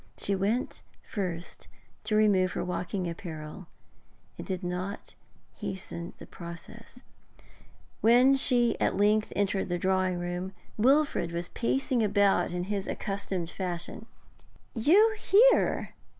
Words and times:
She 0.17 0.35
went 0.35 0.81
first 1.07 1.67
to 2.05 2.15
remove 2.15 2.53
her 2.53 2.65
walking 2.65 3.07
apparel, 3.07 3.67
and 4.35 4.47
did 4.47 4.63
not 4.63 5.13
hasten 5.57 6.13
the 6.17 6.25
process. 6.25 7.03
When 7.99 8.33
she 8.35 8.75
at 8.79 8.97
length 8.97 9.31
entered 9.35 9.69
the 9.69 9.77
drawing 9.77 10.17
room 10.17 10.53
Wilfrid 10.75 11.31
was 11.31 11.49
pacing 11.49 12.01
about 12.01 12.51
in 12.51 12.63
his 12.63 12.87
accustomed 12.87 13.51
fashion. 13.51 14.07
'You 14.73 15.15
here?' 15.19 15.93